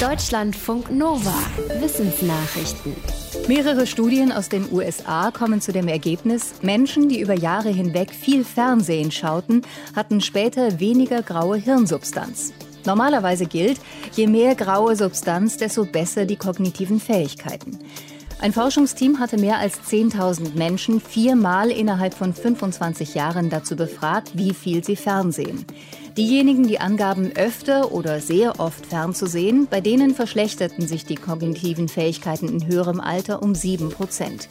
Deutschlandfunk 0.00 0.90
Nova. 0.90 1.32
Wissensnachrichten. 1.80 2.94
Mehrere 3.48 3.86
Studien 3.86 4.30
aus 4.30 4.50
den 4.50 4.70
USA 4.70 5.30
kommen 5.30 5.62
zu 5.62 5.72
dem 5.72 5.88
Ergebnis, 5.88 6.56
Menschen, 6.60 7.08
die 7.08 7.18
über 7.18 7.32
Jahre 7.32 7.70
hinweg 7.70 8.10
viel 8.10 8.44
Fernsehen 8.44 9.10
schauten, 9.10 9.62
hatten 9.94 10.20
später 10.20 10.80
weniger 10.80 11.22
graue 11.22 11.56
Hirnsubstanz. 11.56 12.52
Normalerweise 12.84 13.46
gilt, 13.46 13.80
je 14.12 14.26
mehr 14.26 14.54
graue 14.54 14.96
Substanz, 14.96 15.56
desto 15.56 15.86
besser 15.86 16.26
die 16.26 16.36
kognitiven 16.36 17.00
Fähigkeiten. 17.00 17.78
Ein 18.38 18.52
Forschungsteam 18.52 19.18
hatte 19.18 19.38
mehr 19.38 19.58
als 19.58 19.80
10.000 19.80 20.58
Menschen 20.58 21.00
viermal 21.00 21.70
innerhalb 21.70 22.12
von 22.12 22.34
25 22.34 23.14
Jahren 23.14 23.48
dazu 23.48 23.76
befragt, 23.76 24.32
wie 24.34 24.52
viel 24.52 24.84
sie 24.84 24.96
fernsehen. 24.96 25.64
Diejenigen, 26.16 26.66
die 26.66 26.80
angaben, 26.80 27.32
öfter 27.36 27.92
oder 27.92 28.20
sehr 28.20 28.58
oft 28.58 28.86
fernzusehen, 28.86 29.66
bei 29.68 29.82
denen 29.82 30.14
verschlechterten 30.14 30.86
sich 30.86 31.04
die 31.04 31.16
kognitiven 31.16 31.88
Fähigkeiten 31.88 32.48
in 32.48 32.66
höherem 32.66 33.00
Alter 33.00 33.42
um 33.42 33.54
7 33.54 33.90
Prozent. 33.90 34.48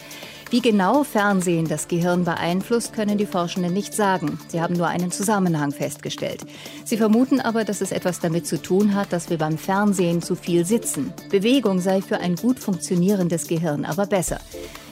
Wie 0.51 0.61
genau 0.61 1.03
Fernsehen 1.03 1.67
das 1.67 1.87
Gehirn 1.87 2.23
beeinflusst, 2.23 2.93
können 2.93 3.17
die 3.17 3.25
Forschenden 3.25 3.73
nicht 3.73 3.95
sagen. 3.95 4.37
Sie 4.47 4.61
haben 4.61 4.75
nur 4.75 4.87
einen 4.87 5.11
Zusammenhang 5.11 5.71
festgestellt. 5.71 6.45
Sie 6.83 6.97
vermuten 6.97 7.41
aber, 7.41 7.63
dass 7.63 7.81
es 7.81 7.91
etwas 7.91 8.20
damit 8.20 8.45
zu 8.45 8.61
tun 8.61 8.93
hat, 8.93 9.11
dass 9.11 9.31
wir 9.31 9.39
beim 9.39 9.57
Fernsehen 9.57 10.21
zu 10.21 10.35
viel 10.35 10.65
sitzen. 10.65 11.13
Bewegung 11.31 11.79
sei 11.79 12.01
für 12.01 12.20
ein 12.20 12.35
gut 12.35 12.59
funktionierendes 12.59 13.47
Gehirn 13.47 13.85
aber 13.85 14.05
besser. 14.05 14.39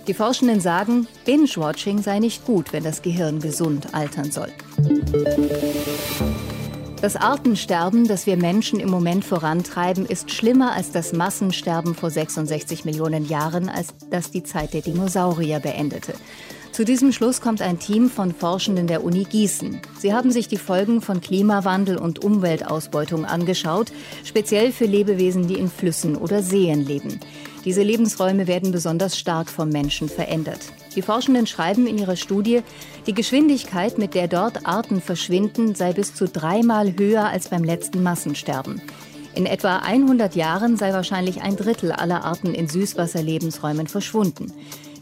Die 0.08 0.16
Forschenden 0.16 0.59
sagen, 0.59 1.08
Binge-Watching 1.23 2.02
sei 2.02 2.17
nicht 2.17 2.45
gut, 2.45 2.73
wenn 2.73 2.84
das 2.84 3.03
Gehirn 3.03 3.40
gesund 3.40 3.94
altern 3.94 4.31
soll. 4.31 4.50
Das 7.04 7.18
Artensterben, 7.18 8.08
das 8.08 8.28
wir 8.28 8.38
Menschen 8.38 8.80
im 8.80 8.90
Moment 8.90 9.26
vorantreiben, 9.26 10.06
ist 10.06 10.32
schlimmer 10.32 10.72
als 10.72 10.92
das 10.94 11.12
Massensterben 11.12 11.96
vor 11.96 12.10
66 12.10 12.86
Millionen 12.86 13.28
Jahren, 13.28 13.68
als 13.68 13.90
das 14.10 14.32
die 14.32 14.44
Zeit 14.44 14.73
der 14.73 14.84
Dinosaurier 14.84 15.60
beendete. 15.60 16.14
Zu 16.72 16.86
diesem 16.86 17.12
Schluss 17.12 17.42
kommt 17.42 17.62
ein 17.62 17.78
Team 17.78 18.10
von 18.10 18.34
Forschenden 18.34 18.88
der 18.88 19.04
Uni 19.04 19.26
Gießen. 19.26 19.82
Sie 20.00 20.14
haben 20.14 20.32
sich 20.32 20.48
die 20.48 20.56
Folgen 20.56 21.02
von 21.02 21.20
Klimawandel 21.20 21.98
und 21.98 22.23
Umweltausbeutung 22.23 23.26
angeschaut, 23.26 23.92
speziell 24.23 24.72
für 24.72 24.86
Lebewesen, 24.86 25.50
die 25.50 25.60
in 25.60 25.70
Flüssen 25.70 26.16
oder 26.16 26.42
Seen 26.42 26.86
leben. 26.86 27.20
Diese 27.66 27.84
Lebensräume 27.84 28.48
werden 28.48 28.72
besonders 28.72 29.20
stark 29.20 29.50
vom 29.50 29.67
Menschen 29.67 30.08
verändert. 30.08 30.62
Die 30.95 31.02
Forschenden 31.02 31.47
schreiben 31.47 31.88
in 31.88 31.97
ihrer 31.97 32.16
Studie, 32.16 32.61
die 33.08 33.13
Geschwindigkeit, 33.13 33.97
mit 33.97 34.13
der 34.13 34.27
dort 34.27 34.66
Arten 34.66 35.02
verschwinden, 35.02 35.75
sei 35.75 35.94
bis 35.94 36.13
zu 36.13 36.27
dreimal 36.27 36.94
höher 36.97 37.25
als 37.25 37.49
beim 37.49 37.63
letzten 37.63 38.03
Massensterben. 38.03 38.81
In 39.36 39.47
etwa 39.47 39.77
100 39.77 40.36
Jahren 40.36 40.77
sei 40.77 40.94
wahrscheinlich 40.94 41.41
ein 41.41 41.55
Drittel 41.55 41.91
aller 41.91 42.23
Arten 42.23 42.53
in 42.53 42.67
Süßwasserlebensräumen 42.67 43.88
verschwunden. 43.88 44.53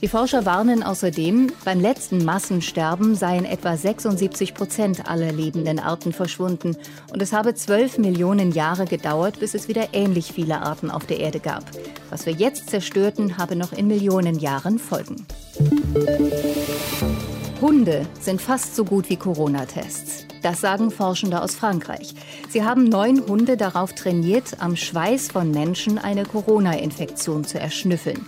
Die 0.02 0.08
Forscher 0.08 0.48
warnen 0.48 0.82
außerdem, 0.82 1.52
beim 1.64 1.80
letzten 1.80 2.26
Massensterben 2.26 3.14
seien 3.14 3.46
etwa 3.46 3.78
76 3.78 4.56
Prozent 4.56 5.08
aller 5.08 5.32
lebenden 5.32 5.78
Arten 5.78 6.12
verschwunden 6.12 6.76
und 7.14 7.22
es 7.22 7.34
habe 7.34 7.54
12 7.54 8.00
Millionen 8.00 8.52
Jahre 8.52 8.86
gedauert, 8.86 9.40
bis 9.40 9.54
es 9.54 9.68
wieder 9.68 9.90
ähnlich 9.94 10.32
viele 10.34 10.64
Arten 10.64 10.90
auf 10.90 11.06
der 11.06 11.20
Erde 11.20 11.40
gab. 11.40 11.66
Was 12.10 12.26
wir 12.26 12.34
jetzt 12.34 12.72
zerstörten, 12.72 13.38
habe 13.38 13.56
noch 13.56 13.74
in 13.74 13.86
Millionen 13.86 14.40
Jahren 14.40 14.80
Folgen. 14.80 15.28
Hunde 17.62 18.08
sind 18.20 18.42
fast 18.42 18.76
so 18.76 18.84
gut 18.84 19.08
wie 19.08 19.18
Corona-Tests. 19.18 20.26
Das 20.42 20.62
sagen 20.62 20.90
Forschende 20.90 21.44
aus 21.44 21.54
Frankreich. 21.54 22.16
Sie 22.50 22.64
haben 22.64 22.86
neun 22.86 23.28
Hunde 23.28 23.56
darauf 23.56 23.94
trainiert, 23.94 24.56
am 24.58 24.76
Schweiß 24.76 25.28
von 25.28 25.52
Menschen 25.52 26.00
eine 26.00 26.26
Corona-Infektion 26.26 27.44
zu 27.44 27.60
erschnüffeln. 27.60 28.26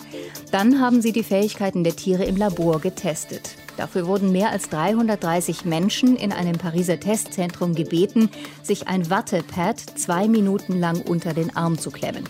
Dann 0.53 0.79
haben 0.79 1.01
sie 1.01 1.13
die 1.13 1.23
Fähigkeiten 1.23 1.83
der 1.83 1.95
Tiere 1.95 2.25
im 2.25 2.35
Labor 2.35 2.79
getestet. 2.79 3.55
Dafür 3.75 4.05
wurden 4.05 4.31
mehr 4.31 4.51
als 4.51 4.69
330 4.69 5.65
Menschen 5.65 6.15
in 6.15 6.31
einem 6.31 6.59
Pariser 6.59 6.99
Testzentrum 6.99 7.73
gebeten, 7.73 8.29
sich 8.61 8.87
ein 8.87 9.09
Wattepad 9.09 9.79
zwei 9.79 10.27
Minuten 10.27 10.79
lang 10.79 11.01
unter 11.01 11.33
den 11.33 11.57
Arm 11.57 11.79
zu 11.79 11.89
klemmen. 11.89 12.25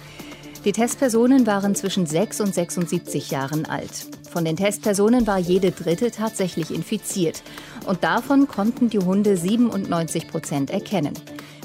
Die 0.63 0.71
Testpersonen 0.71 1.45
waren 1.45 1.75
zwischen 1.75 2.05
6 2.05 2.39
und 2.39 2.53
76 2.53 3.29
Jahren 3.29 3.65
alt. 3.65 4.07
Von 4.31 4.45
den 4.45 4.55
Testpersonen 4.55 5.27
war 5.27 5.37
jede 5.37 5.71
dritte 5.71 6.09
tatsächlich 6.09 6.71
infiziert. 6.73 7.43
Und 7.85 8.05
davon 8.05 8.47
konnten 8.47 8.89
die 8.89 8.99
Hunde 8.99 9.35
97 9.35 10.29
Prozent 10.29 10.69
erkennen. 10.69 11.13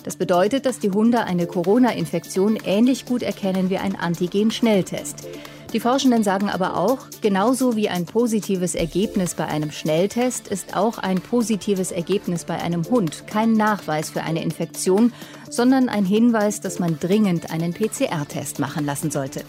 Das 0.03 0.17
bedeutet, 0.17 0.67
dass 0.67 0.81
die 0.81 0.91
Hunde 0.91 1.23
eine 1.23 1.47
Corona-Infektion 1.47 2.59
ähnlich 2.65 3.07
gut 3.07 3.23
erkennen 3.23 3.71
wie 3.71 3.79
ein 3.79 3.95
Antigen-Schnelltest. 3.95 5.29
Die 5.73 5.81
Forschenden 5.81 6.25
sagen 6.25 6.49
aber 6.49 6.79
auch, 6.79 6.99
genauso 7.21 7.77
wie 7.77 7.91
ein 7.91 8.07
positives 8.07 8.75
Ergebnis 8.75 9.35
bei 9.35 9.45
einem 9.45 9.71
Schnelltest 9.71 10.49
ist 10.49 10.75
auch 10.75 10.97
ein 10.97 11.21
positives 11.21 11.93
Ergebnis 11.93 12.45
bei 12.45 12.57
einem 12.57 12.85
Hund 12.89 13.27
kein 13.27 13.53
Nachweis 13.53 14.09
für 14.09 14.23
eine 14.23 14.43
Infektion, 14.43 15.13
sondern 15.51 15.91
ein 15.91 16.07
Hinweis, 16.07 16.63
dass 16.63 16.79
man 16.79 16.99
dringend 16.99 17.51
einen 17.51 17.75
PCR-Test 17.75 18.61
machen 18.61 18.87
lassen 18.87 19.11
sollte. 19.11 19.45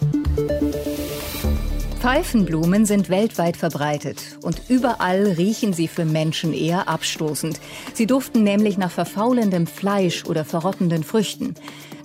Pfeifenblumen 2.00 2.86
sind 2.86 3.10
weltweit 3.10 3.58
verbreitet 3.58 4.38
und 4.42 4.62
überall 4.70 5.24
riechen 5.38 5.74
sie 5.74 5.90
für 5.90 6.06
Menschen 6.06 6.54
eher 6.54 6.88
abstoßend. 6.88 7.60
Sie 7.94 8.06
duften 8.08 8.42
nämlich 8.42 8.78
nach 8.78 8.90
verfaulendem 8.90 9.68
Fleisch 9.68 10.24
oder 10.24 10.46
verrottenden 10.46 11.04
Früchten. 11.04 11.56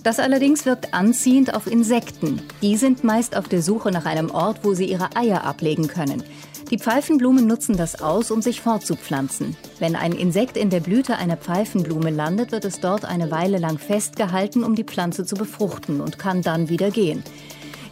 Das 0.03 0.19
allerdings 0.19 0.65
wirkt 0.65 0.93
anziehend 0.93 1.53
auf 1.53 1.65
Insekten. 1.65 2.41
Die 2.61 2.75
sind 2.75 3.05
meist 3.05 3.37
auf 3.37 3.47
der 3.47 3.61
Suche 3.61 3.89
nach 3.89 4.05
einem 4.05 4.31
Ort, 4.31 4.59
wo 4.63 4.73
sie 4.73 4.83
ihre 4.83 5.15
Eier 5.15 5.45
ablegen 5.45 5.87
können. 5.87 6.23
Die 6.69 6.77
Pfeifenblumen 6.77 7.47
nutzen 7.47 7.77
das 7.77 8.01
aus, 8.01 8.31
um 8.31 8.41
sich 8.41 8.59
fortzupflanzen. 8.59 9.55
Wenn 9.79 9.95
ein 9.95 10.11
Insekt 10.11 10.57
in 10.57 10.69
der 10.69 10.81
Blüte 10.81 11.15
einer 11.15 11.37
Pfeifenblume 11.37 12.09
landet, 12.09 12.51
wird 12.51 12.65
es 12.65 12.81
dort 12.81 13.05
eine 13.05 13.31
Weile 13.31 13.59
lang 13.59 13.77
festgehalten, 13.77 14.65
um 14.65 14.75
die 14.75 14.83
Pflanze 14.83 15.25
zu 15.25 15.35
befruchten 15.35 16.01
und 16.01 16.19
kann 16.19 16.41
dann 16.41 16.67
wieder 16.67 16.91
gehen. 16.91 17.23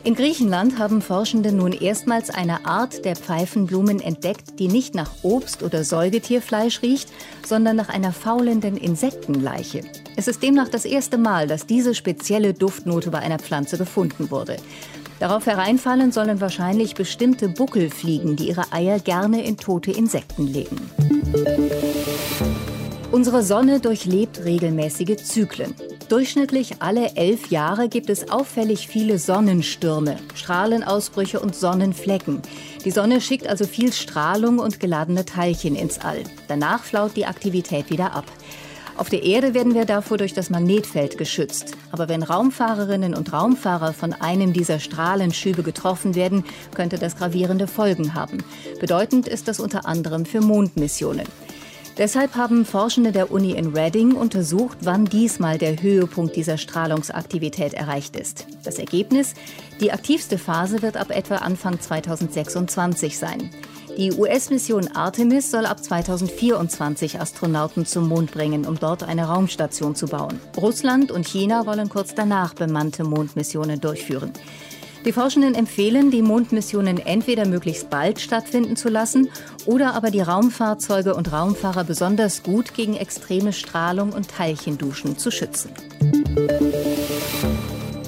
In 0.06 0.16
Griechenland 0.16 0.80
haben 0.80 1.02
Forschende 1.02 1.53
nun 1.53 1.72
erstmals 1.72 2.30
eine 2.30 2.66
Art 2.66 3.06
der 3.06 3.16
Pfeifenblumen 3.16 4.02
entdeckt, 4.02 4.59
die 4.59 4.68
nicht 4.68 4.96
nach 4.96 5.09
Obst- 5.24 5.64
oder 5.64 5.86
Säugetierfleisch 5.86 6.81
riecht, 6.81 7.08
sondern 7.47 7.78
nach 7.78 7.88
einer 7.88 8.12
faulenden 8.12 8.75
Insektenleiche. 8.75 9.81
Es 10.18 10.28
ist 10.28 10.44
demnach 10.44 10.68
das 10.68 10.84
erste 10.84 11.18
Mal, 11.18 11.47
dass 11.47 11.68
diese 11.68 11.96
spezielle 11.96 12.53
Duftnote 12.53 13.12
bei 13.12 13.19
einer 13.19 13.40
Pflanze 13.40 13.78
gefunden 13.78 14.30
wurde. 14.30 14.58
Darauf 15.22 15.46
hereinfallen 15.46 16.12
sollen 16.12 16.42
wahrscheinlich 16.42 16.96
bestimmte 16.96 17.47
Buckelfliegen, 17.47 18.36
die 18.36 18.50
ihre 18.50 18.74
Eier 18.74 19.00
gerne 19.00 19.46
in 19.46 19.56
tote 19.56 19.92
Insekten 19.92 20.47
legen. 20.47 20.81
Unsere 23.09 23.42
Sonne 23.42 23.80
durchlebt 23.80 24.44
regelmäßige 24.44 25.16
Zyklen. 25.24 25.74
Durchschnittlich 26.13 26.75
alle 26.78 27.16
elf 27.16 27.50
Jahre 27.50 27.90
gibt 27.90 28.07
es 28.07 28.29
auffällig 28.29 28.88
viele 28.88 29.18
Sonnenstürme, 29.18 30.18
Strahlenausbrüche 30.35 31.40
und 31.40 31.56
Sonnenflecken. 31.56 32.44
Die 32.85 32.91
Sonne 32.91 33.19
schickt 33.19 33.47
also 33.47 33.66
viel 33.66 33.91
Strahlung 33.91 34.59
und 34.59 34.79
geladene 34.79 35.25
Teilchen 35.25 35.75
ins 35.75 35.97
All. 35.97 36.22
Danach 36.47 36.84
flaut 36.84 37.16
die 37.16 37.25
Aktivität 37.25 37.90
wieder 37.90 38.13
ab. 38.13 38.25
Auf 38.96 39.09
der 39.09 39.24
Erde 39.24 39.56
werden 39.56 39.74
wir 39.74 39.85
davor 39.85 40.19
durch 40.19 40.35
das 40.35 40.51
Magnetfeld 40.51 41.18
geschützt. 41.18 41.72
Aber 41.91 42.09
wenn 42.09 42.22
Raumfahrerinnen 42.22 43.16
und 43.16 43.34
Raumfahrer 43.34 43.94
von 43.94 44.13
einem 44.13 44.53
dieser 44.53 44.80
Strahlenschübe 44.80 45.63
getroffen 45.63 46.13
werden, 46.13 46.45
könnte 46.75 47.00
das 47.00 47.18
gravierende 47.18 47.66
Folgen 47.66 48.13
haben. 48.13 48.44
Bedeutend 48.80 49.28
ist 49.28 49.47
das 49.47 49.59
unter 49.59 49.88
anderem 49.88 50.28
für 50.28 50.41
Mondmissionen. 50.41 51.25
Deshalb 51.98 52.36
haben 52.36 52.66
Forschende 52.66 53.12
der 53.12 53.31
Uni 53.31 53.52
in 53.52 53.76
Reading 53.76 54.14
untersucht, 54.14 54.80
wann 54.81 55.06
diesmal 55.06 55.59
der 55.59 55.80
Höhepunkt 55.80 56.36
dieser 56.36 56.58
Strahlungsaktivität 56.58 57.76
erreicht 57.76 58.16
ist. 58.16 58.48
Das 58.63 58.80
Ergebnis? 58.80 59.36
Die 59.80 59.92
aktivste 59.92 60.40
Phase 60.40 60.81
wird 60.81 60.98
ab 60.98 61.12
etwa 61.12 61.36
Anfang 61.36 61.80
2026 61.80 63.19
sein. 63.19 63.51
Die 63.95 64.12
US-Mission 64.12 64.88
Artemis 64.95 65.51
soll 65.51 65.68
ab 65.68 65.84
2024 65.84 67.19
Astronauten 67.19 67.86
zum 67.86 68.07
Mond 68.07 68.31
bringen, 68.31 68.66
um 68.66 68.80
dort 68.80 69.04
eine 69.04 69.25
Raumstation 69.25 69.94
zu 69.94 70.07
bauen. 70.07 70.39
Russland 70.57 71.12
und 71.12 71.28
China 71.28 71.68
wollen 71.68 71.89
kurz 71.89 72.16
danach 72.16 72.56
bemannte 72.56 73.04
Mondmissionen 73.04 73.80
durchführen. 73.80 74.34
Die 75.05 75.11
Forschenden 75.11 75.53
empfehlen, 75.53 76.11
die 76.11 76.21
Mondmissionen 76.21 76.97
entweder 76.97 77.45
möglichst 77.45 77.89
bald 77.89 78.21
stattfinden 78.21 78.77
zu 78.77 78.88
lassen 78.88 79.29
oder 79.65 79.95
aber 79.95 80.11
die 80.11 80.21
Raumfahrzeuge 80.21 81.13
und 81.13 81.33
Raumfahrer 81.33 81.83
besonders 81.83 82.41
gut 82.41 82.73
gegen 82.73 82.95
extreme 82.95 83.51
Strahlung 83.51 84.13
und 84.13 84.29
Teilchenduschen 84.29 85.17
zu 85.17 85.29
schützen. 85.29 85.71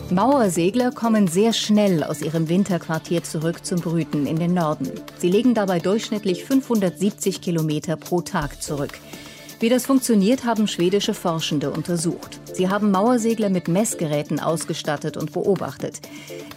Mauersegler 0.09 0.91
kommen 0.91 1.27
sehr 1.27 1.51
schnell 1.51 2.01
aus 2.01 2.21
ihrem 2.21 2.47
Winterquartier 2.47 3.23
zurück 3.23 3.65
zum 3.65 3.81
Brüten 3.81 4.25
in 4.25 4.37
den 4.37 4.53
Norden. 4.53 4.91
Sie 5.17 5.29
legen 5.29 5.53
dabei 5.53 5.79
durchschnittlich 5.79 6.45
570 6.45 7.41
Kilometer 7.41 7.97
pro 7.97 8.21
Tag 8.21 8.61
zurück. 8.61 8.99
Wie 9.59 9.69
das 9.69 9.85
funktioniert, 9.85 10.43
haben 10.43 10.67
schwedische 10.67 11.13
Forschende 11.13 11.71
untersucht. 11.71 12.39
Sie 12.53 12.69
haben 12.69 12.91
Mauersegler 12.91 13.49
mit 13.49 13.67
Messgeräten 13.67 14.39
ausgestattet 14.39 15.15
und 15.15 15.31
beobachtet. 15.31 16.01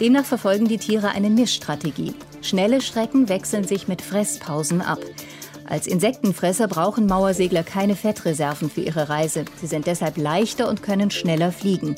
Demnach 0.00 0.24
verfolgen 0.24 0.66
die 0.66 0.78
Tiere 0.78 1.10
eine 1.10 1.30
Mischstrategie. 1.30 2.14
Schnelle 2.42 2.80
Strecken 2.80 3.28
wechseln 3.28 3.64
sich 3.64 3.86
mit 3.86 4.02
Fresspausen 4.02 4.80
ab. 4.80 4.98
Als 5.64 5.86
Insektenfresser 5.86 6.66
brauchen 6.66 7.06
Mauersegler 7.06 7.62
keine 7.62 7.94
Fettreserven 7.94 8.70
für 8.70 8.80
ihre 8.80 9.08
Reise. 9.08 9.44
Sie 9.60 9.66
sind 9.66 9.86
deshalb 9.86 10.16
leichter 10.16 10.68
und 10.68 10.82
können 10.82 11.10
schneller 11.10 11.52
fliegen. 11.52 11.94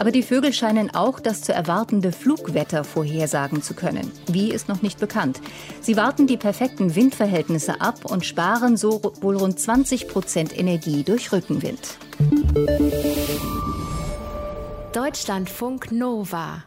Aber 0.00 0.12
die 0.12 0.22
Vögel 0.22 0.54
scheinen 0.54 0.94
auch 0.94 1.20
das 1.20 1.42
zu 1.42 1.52
erwartende 1.52 2.10
Flugwetter 2.10 2.84
vorhersagen 2.84 3.60
zu 3.60 3.74
können. 3.74 4.10
Wie 4.28 4.50
ist 4.50 4.66
noch 4.66 4.80
nicht 4.80 4.98
bekannt. 4.98 5.42
Sie 5.82 5.94
warten 5.94 6.26
die 6.26 6.38
perfekten 6.38 6.94
Windverhältnisse 6.94 7.82
ab 7.82 8.06
und 8.06 8.24
sparen 8.24 8.78
so 8.78 9.02
wohl 9.20 9.36
rund 9.36 9.60
20 9.60 10.08
Prozent 10.08 10.58
Energie 10.58 11.02
durch 11.02 11.32
Rückenwind. 11.32 11.98
Deutschlandfunk 14.94 15.92
Nova 15.92 16.64